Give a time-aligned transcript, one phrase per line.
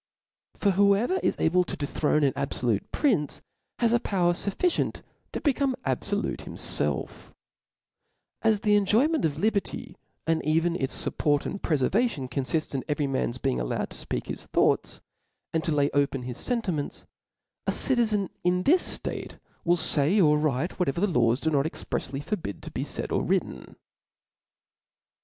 [0.57, 3.39] For whoever is able to dethrone an abfolutc prince,
[3.77, 7.33] has a power fufficient to become ahfolute himfelf*
[8.41, 9.95] As the enjoyment of liberty,
[10.25, 14.25] and even its fup port and preservation, confifts in every man's being allowed to fpeak
[14.25, 15.01] his thoughts
[15.53, 17.05] and to lay open hi$ fentiments;
[17.67, 22.23] a citizen in this ftate will fay or write whatever the laws do not exprefly
[22.23, 23.75] forbid to be faid or written.